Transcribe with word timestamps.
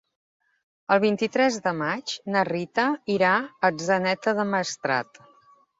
El 0.95 1.01
vint-i-tres 1.03 1.59
de 1.67 1.75
maig 1.83 2.15
na 2.37 2.45
Rita 2.51 2.89
irà 3.19 3.37
a 3.45 3.73
Atzeneta 3.73 4.39
del 4.41 4.53
Maestrat. 4.57 5.27